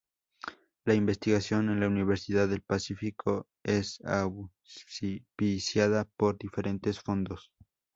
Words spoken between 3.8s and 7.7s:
auspiciada por diferentes fondos.